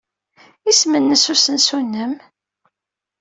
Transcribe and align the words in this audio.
Isem-nnes 0.69 1.25
usensu-nnem? 1.33 2.13